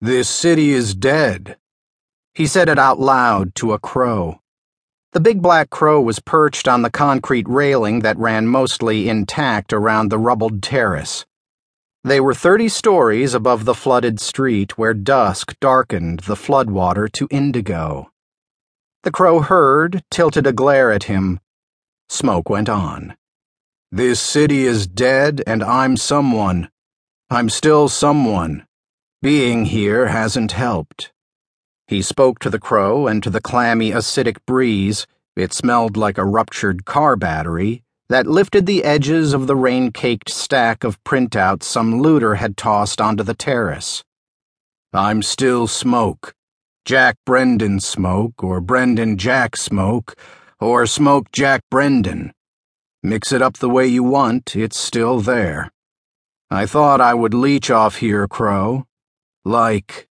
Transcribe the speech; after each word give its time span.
This 0.00 0.28
city 0.28 0.72
is 0.72 0.94
dead. 0.94 1.56
He 2.34 2.46
said 2.46 2.68
it 2.68 2.78
out 2.78 2.98
loud 2.98 3.54
to 3.56 3.72
a 3.72 3.78
crow. 3.78 4.40
The 5.12 5.20
big 5.20 5.40
black 5.40 5.70
crow 5.70 6.00
was 6.00 6.18
perched 6.18 6.66
on 6.66 6.82
the 6.82 6.90
concrete 6.90 7.48
railing 7.48 8.00
that 8.00 8.18
ran 8.18 8.48
mostly 8.48 9.08
intact 9.08 9.72
around 9.72 10.10
the 10.10 10.18
rubbled 10.18 10.62
terrace. 10.62 11.24
They 12.02 12.20
were 12.20 12.34
30 12.34 12.68
stories 12.68 13.32
above 13.32 13.64
the 13.64 13.74
flooded 13.74 14.20
street 14.20 14.76
where 14.76 14.92
dusk 14.92 15.54
darkened 15.60 16.20
the 16.20 16.34
floodwater 16.34 17.10
to 17.12 17.28
indigo. 17.30 18.10
The 19.04 19.12
crow 19.12 19.40
heard, 19.40 20.02
tilted 20.10 20.46
a 20.46 20.52
glare 20.52 20.90
at 20.90 21.04
him. 21.04 21.38
Smoke 22.08 22.50
went 22.50 22.68
on. 22.68 23.16
This 23.92 24.20
city 24.20 24.66
is 24.66 24.86
dead, 24.86 25.42
and 25.46 25.62
I'm 25.62 25.96
someone. 25.96 26.68
I'm 27.30 27.48
still 27.48 27.88
someone. 27.88 28.66
Being 29.24 29.64
here 29.64 30.08
hasn't 30.08 30.52
helped. 30.52 31.10
He 31.86 32.02
spoke 32.02 32.40
to 32.40 32.50
the 32.50 32.58
crow 32.58 33.06
and 33.06 33.22
to 33.22 33.30
the 33.30 33.40
clammy, 33.40 33.90
acidic 33.90 34.36
breeze. 34.44 35.06
It 35.34 35.54
smelled 35.54 35.96
like 35.96 36.18
a 36.18 36.26
ruptured 36.26 36.84
car 36.84 37.16
battery 37.16 37.82
that 38.10 38.26
lifted 38.26 38.66
the 38.66 38.84
edges 38.84 39.32
of 39.32 39.46
the 39.46 39.56
rain 39.56 39.92
caked 39.92 40.28
stack 40.28 40.84
of 40.84 41.02
printouts 41.04 41.62
some 41.62 42.02
looter 42.02 42.34
had 42.34 42.58
tossed 42.58 43.00
onto 43.00 43.24
the 43.24 43.32
terrace. 43.32 44.04
I'm 44.92 45.22
still 45.22 45.68
smoke. 45.68 46.34
Jack 46.84 47.16
Brendan 47.24 47.80
smoke, 47.80 48.44
or 48.44 48.60
Brendan 48.60 49.16
Jack 49.16 49.56
smoke, 49.56 50.20
or 50.60 50.84
smoke 50.84 51.32
Jack 51.32 51.62
Brendan. 51.70 52.34
Mix 53.02 53.32
it 53.32 53.40
up 53.40 53.56
the 53.56 53.70
way 53.70 53.86
you 53.86 54.02
want, 54.02 54.54
it's 54.54 54.78
still 54.78 55.20
there. 55.20 55.72
I 56.50 56.66
thought 56.66 57.00
I 57.00 57.14
would 57.14 57.32
leech 57.32 57.70
off 57.70 57.96
here, 57.96 58.28
Crow. 58.28 58.84
Like. 59.44 60.08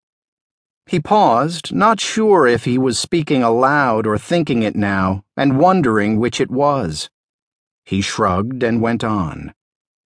He 0.88 1.00
paused, 1.00 1.74
not 1.74 2.02
sure 2.02 2.46
if 2.46 2.66
he 2.66 2.78
was 2.78 3.00
speaking 3.00 3.44
aloud 3.44 4.06
or 4.06 4.18
thinking 4.18 4.62
it 4.62 4.76
now, 4.76 5.24
and 5.38 5.58
wondering 5.58 6.20
which 6.20 6.42
it 6.42 6.52
was. 6.52 7.10
He 7.86 8.02
shrugged 8.02 8.62
and 8.62 8.82
went 8.82 9.04
on. 9.04 9.54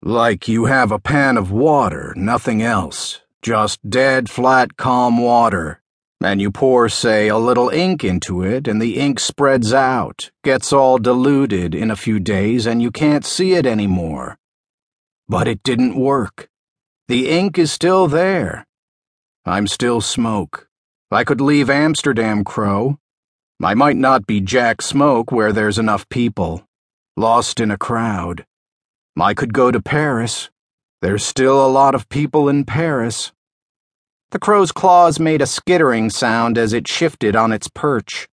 Like 0.02 0.46
you 0.46 0.66
have 0.66 0.92
a 0.92 1.00
pan 1.00 1.36
of 1.36 1.50
water, 1.50 2.14
nothing 2.16 2.62
else. 2.62 3.20
Just 3.42 3.80
dead, 3.91 4.30
flat, 4.30 4.77
calm 4.77 5.19
water. 5.19 5.83
And 6.20 6.41
you 6.41 6.52
pour, 6.52 6.89
say, 6.89 7.27
a 7.27 7.39
little 7.39 7.70
ink 7.70 8.05
into 8.05 8.42
it, 8.42 8.69
and 8.69 8.80
the 8.80 8.98
ink 8.98 9.19
spreads 9.19 9.72
out, 9.72 10.30
gets 10.44 10.72
all 10.72 10.98
diluted 10.98 11.74
in 11.74 11.91
a 11.91 11.96
few 11.96 12.20
days, 12.20 12.66
and 12.66 12.80
you 12.80 12.92
can't 12.92 13.24
see 13.24 13.55
it 13.55 13.66
anymore. 13.66 14.39
But 15.28 15.48
it 15.48 15.64
didn't 15.64 15.98
work. 15.98 16.48
The 17.08 17.28
ink 17.28 17.58
is 17.58 17.72
still 17.72 18.06
there. 18.06 18.67
I'm 19.48 19.66
still 19.66 20.02
smoke. 20.02 20.68
I 21.10 21.24
could 21.24 21.41
leave 21.41 21.70
Amsterdam, 21.70 22.44
Crow. 22.44 22.98
I 23.62 23.72
might 23.72 23.96
not 23.96 24.27
be 24.27 24.42
Jack 24.42 24.82
Smoke 24.82 25.32
where 25.32 25.55
there's 25.55 25.78
enough 25.78 26.06
people, 26.10 26.66
lost 27.16 27.58
in 27.58 27.70
a 27.70 27.78
crowd. 27.78 28.44
I 29.18 29.32
could 29.32 29.55
go 29.55 29.70
to 29.70 29.80
Paris. 29.80 30.50
There's 31.00 31.24
still 31.24 31.64
a 31.64 31.72
lot 31.72 31.94
of 31.94 32.10
people 32.10 32.50
in 32.50 32.66
Paris. 32.66 33.32
The 34.32 34.38
crow's 34.38 34.70
claws 34.70 35.18
made 35.18 35.40
a 35.40 35.46
skittering 35.46 36.10
sound 36.10 36.58
as 36.58 36.74
it 36.74 36.86
shifted 36.86 37.34
on 37.34 37.50
its 37.50 37.68
perch, 37.74 38.28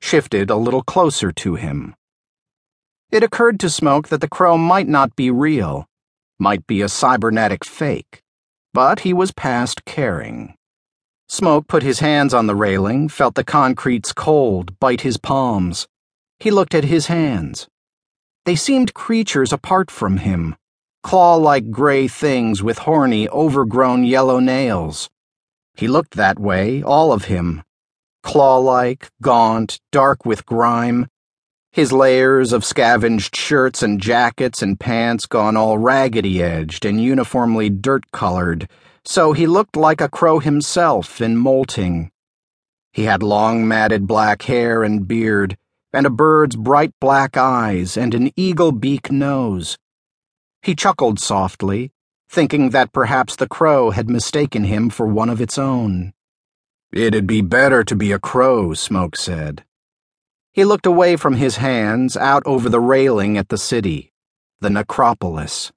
shifted 0.00 0.48
a 0.48 0.56
little 0.56 0.82
closer 0.82 1.30
to 1.30 1.56
him. 1.56 1.94
It 3.12 3.22
occurred 3.22 3.60
to 3.60 3.68
Smoke 3.68 4.08
that 4.08 4.22
the 4.22 4.28
crow 4.28 4.56
might 4.56 4.88
not 4.88 5.14
be 5.14 5.30
real, 5.30 5.86
might 6.38 6.66
be 6.66 6.80
a 6.80 6.88
cybernetic 6.88 7.66
fake, 7.66 8.23
but 8.74 9.00
he 9.00 9.14
was 9.14 9.32
past 9.32 9.86
caring. 9.86 10.54
Smoke 11.28 11.68
put 11.68 11.82
his 11.82 12.00
hands 12.00 12.34
on 12.34 12.46
the 12.48 12.56
railing, 12.56 13.08
felt 13.08 13.36
the 13.36 13.44
concrete's 13.44 14.12
cold 14.12 14.78
bite 14.78 15.00
his 15.00 15.16
palms. 15.16 15.88
He 16.38 16.50
looked 16.50 16.74
at 16.74 16.84
his 16.84 17.06
hands. 17.06 17.68
They 18.44 18.56
seemed 18.56 18.92
creatures 18.92 19.52
apart 19.52 19.90
from 19.90 20.18
him, 20.18 20.56
claw 21.02 21.36
like 21.36 21.70
gray 21.70 22.08
things 22.08 22.62
with 22.62 22.78
horny, 22.78 23.28
overgrown 23.28 24.04
yellow 24.04 24.40
nails. 24.40 25.08
He 25.74 25.88
looked 25.88 26.14
that 26.16 26.38
way, 26.38 26.82
all 26.82 27.12
of 27.12 27.24
him. 27.24 27.62
Claw 28.22 28.58
like, 28.58 29.08
gaunt, 29.22 29.80
dark 29.92 30.26
with 30.26 30.44
grime. 30.44 31.06
His 31.74 31.92
layers 31.92 32.54
of 32.54 32.64
scavenged 32.64 33.36
shirts 33.36 33.82
and 33.82 34.00
jackets 34.00 34.62
and 34.62 34.80
pants 34.80 35.26
gone 35.26 35.56
all 35.56 35.76
raggedy 35.76 36.42
edged 36.42 36.86
and 36.86 37.02
uniformly 37.02 37.68
dirt 37.68 38.10
colored 38.12 38.68
so 39.06 39.32
he 39.32 39.46
looked 39.46 39.76
like 39.76 40.00
a 40.00 40.08
crow 40.08 40.38
himself 40.38 41.20
in 41.20 41.36
molting. 41.36 42.10
He 42.92 43.04
had 43.04 43.22
long 43.22 43.68
matted 43.68 44.06
black 44.06 44.42
hair 44.42 44.82
and 44.82 45.06
beard, 45.06 45.58
and 45.92 46.06
a 46.06 46.10
bird's 46.10 46.56
bright 46.56 46.92
black 47.00 47.36
eyes 47.36 47.96
and 47.96 48.14
an 48.14 48.30
eagle 48.36 48.72
beak 48.72 49.12
nose. 49.12 49.76
He 50.62 50.74
chuckled 50.74 51.20
softly, 51.20 51.92
thinking 52.28 52.70
that 52.70 52.92
perhaps 52.92 53.36
the 53.36 53.48
crow 53.48 53.90
had 53.90 54.08
mistaken 54.08 54.64
him 54.64 54.88
for 54.88 55.06
one 55.06 55.28
of 55.28 55.40
its 55.40 55.58
own. 55.58 56.14
It'd 56.90 57.26
be 57.26 57.42
better 57.42 57.84
to 57.84 57.94
be 57.94 58.12
a 58.12 58.18
crow, 58.18 58.72
Smoke 58.72 59.16
said. 59.16 59.64
He 60.54 60.64
looked 60.64 60.86
away 60.86 61.16
from 61.16 61.34
his 61.34 61.56
hands 61.56 62.16
out 62.16 62.44
over 62.46 62.68
the 62.68 62.78
railing 62.78 63.36
at 63.36 63.48
the 63.48 63.58
city, 63.58 64.12
the 64.60 64.70
necropolis. 64.70 65.72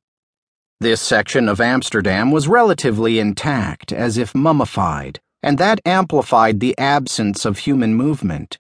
This 0.80 1.02
section 1.02 1.50
of 1.50 1.60
Amsterdam 1.60 2.30
was 2.30 2.48
relatively 2.48 3.18
intact, 3.18 3.92
as 3.92 4.20
if 4.20 4.36
mummified, 4.36 5.20
and 5.42 5.58
that 5.58 5.80
amplified 5.84 6.60
the 6.60 6.78
absence 6.78 7.44
of 7.44 7.58
human 7.58 7.96
movement. 7.96 8.60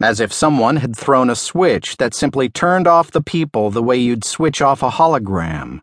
As 0.00 0.20
if 0.20 0.32
someone 0.32 0.76
had 0.76 0.96
thrown 0.96 1.28
a 1.28 1.36
switch 1.36 1.98
that 1.98 2.14
simply 2.14 2.48
turned 2.48 2.86
off 2.86 3.10
the 3.10 3.20
people 3.20 3.70
the 3.70 3.82
way 3.82 3.98
you'd 3.98 4.24
switch 4.24 4.62
off 4.62 4.82
a 4.82 4.88
hologram. 4.88 5.82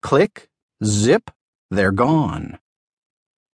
Click, 0.00 0.48
zip, 0.84 1.32
they're 1.72 1.90
gone. 1.90 2.60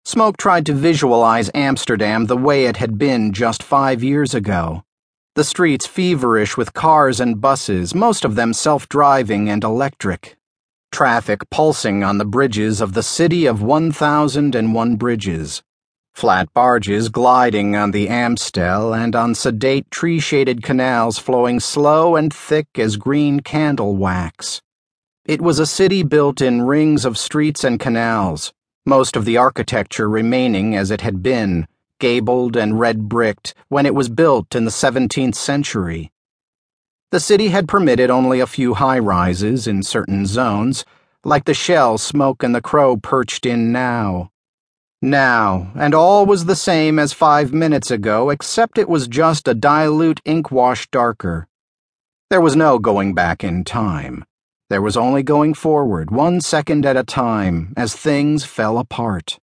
Smoke 0.06 0.38
tried 0.38 0.66
to 0.66 0.74
visualize 0.74 1.52
Amsterdam 1.54 2.26
the 2.26 2.38
way 2.38 2.66
it 2.66 2.78
had 2.78 2.98
been 2.98 3.32
just 3.32 3.62
five 3.62 4.04
years 4.04 4.34
ago. 4.34 4.82
The 5.38 5.44
streets 5.44 5.86
feverish 5.86 6.58
with 6.58 6.74
cars 6.74 7.20
and 7.20 7.40
buses, 7.40 7.94
most 7.94 8.26
of 8.26 8.34
them 8.34 8.54
self 8.54 8.90
driving 8.90 9.50
and 9.50 9.64
electric. 9.64 10.36
Traffic 10.92 11.48
pulsing 11.52 12.04
on 12.04 12.18
the 12.18 12.26
bridges 12.26 12.82
of 12.82 12.94
the 12.94 13.04
city 13.04 13.46
of 13.46 13.62
1,001 13.62 14.96
bridges, 14.96 15.62
flat 16.16 16.52
barges 16.56 17.10
gliding 17.10 17.76
on 17.76 17.92
the 17.92 18.10
Amstel 18.10 18.96
and 18.96 19.16
on 19.16 19.36
sedate 19.36 19.92
tree 19.92 20.20
shaded 20.20 20.64
canals 20.64 21.20
flowing 21.20 21.60
slow 21.60 22.16
and 22.16 22.34
thick 22.34 22.70
as 22.76 22.98
green 22.98 23.40
candle 23.42 23.96
wax. 23.96 24.64
It 25.26 25.40
was 25.40 25.60
a 25.60 25.68
city 25.68 26.02
built 26.02 26.42
in 26.42 26.64
rings 26.64 27.06
of 27.06 27.16
streets 27.16 27.64
and 27.64 27.80
canals, 27.80 28.54
most 28.88 29.16
of 29.16 29.26
the 29.26 29.38
architecture 29.38 30.10
remaining 30.10 30.76
as 30.76 30.90
it 30.90 31.02
had 31.02 31.22
been, 31.22 31.68
gabled 32.00 32.56
and 32.56 32.80
red 32.80 33.10
bricked, 33.10 33.54
when 33.70 33.86
it 33.86 33.96
was 33.96 34.10
built 34.10 34.56
in 34.56 34.66
the 34.66 34.72
17th 34.72 35.36
century. 35.36 36.12
The 37.12 37.20
city 37.20 37.48
had 37.50 37.68
permitted 37.68 38.10
only 38.10 38.40
a 38.40 38.48
few 38.48 38.74
high 38.74 39.00
rises 39.00 39.68
in 39.68 39.82
certain 39.84 40.26
zones, 40.26 40.84
like 41.24 41.46
the 41.46 41.54
shell 41.54 41.98
Smoke 41.98 42.44
and 42.44 42.54
the 42.54 42.62
Crow 42.62 42.98
perched 42.98 43.46
in 43.46 43.72
now. 43.72 44.32
Now, 45.02 45.72
and 45.76 45.94
all 45.94 46.26
was 46.26 46.46
the 46.46 46.56
same 46.56 46.98
as 46.98 47.14
five 47.14 47.54
minutes 47.54 47.92
ago, 47.92 48.30
except 48.30 48.78
it 48.78 48.90
was 48.90 49.08
just 49.08 49.48
a 49.48 49.54
dilute 49.54 50.22
ink 50.26 50.52
wash 50.52 50.90
darker. 50.90 51.48
There 52.30 52.42
was 52.42 52.56
no 52.56 52.80
going 52.80 53.14
back 53.14 53.44
in 53.44 53.64
time. 53.64 54.26
There 54.70 54.82
was 54.82 54.98
only 54.98 55.24
going 55.24 55.54
forward, 55.54 56.12
one 56.12 56.42
second 56.42 56.86
at 56.86 56.98
a 56.98 57.04
time, 57.04 57.74
as 57.78 57.96
things 57.96 58.44
fell 58.44 58.78
apart. 58.78 59.40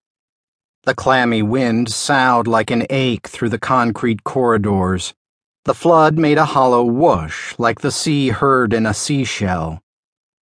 The 0.88 0.94
clammy 0.94 1.43
wind 1.43 1.91
soughed 1.93 2.46
like 2.46 2.70
an 2.70 2.87
ache 2.88 3.29
through 3.29 3.50
the 3.50 3.58
concrete 3.58 4.25
corridors. 4.25 5.12
The 5.67 5.75
flood 5.75 6.17
made 6.17 6.38
a 6.38 6.46
hollow 6.46 6.82
whoosh, 6.82 7.55
like 7.58 7.82
the 7.82 7.90
sea 7.90 8.31
heard 8.31 8.73
in 8.73 8.87
a 8.87 8.94
seashell. 8.94 9.82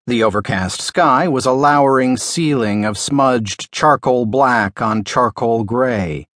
The 0.06 0.22
overcast 0.22 0.80
sky 0.80 1.26
was 1.26 1.46
a 1.46 1.50
lowering 1.50 2.16
ceiling 2.16 2.84
of 2.84 2.96
smudged 2.96 3.72
charcoal 3.72 4.24
black 4.24 4.80
on 4.80 5.02
charcoal 5.02 5.64
gray. 5.64 6.28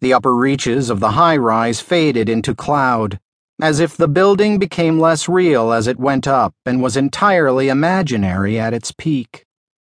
The 0.00 0.14
upper 0.14 0.34
reaches 0.34 0.88
of 0.88 1.00
the 1.00 1.10
high 1.10 1.36
rise 1.36 1.78
faded 1.78 2.30
into 2.30 2.54
cloud, 2.54 3.20
as 3.60 3.80
if 3.80 3.98
the 3.98 4.08
building 4.08 4.58
became 4.58 4.98
less 4.98 5.28
real 5.28 5.72
as 5.72 5.86
it 5.86 6.00
went 6.00 6.26
up 6.26 6.54
and 6.64 6.82
was 6.82 6.96
entirely 6.96 7.68
imaginary 7.68 8.58
at 8.58 8.72
its 8.72 8.92
peak. 8.92 9.44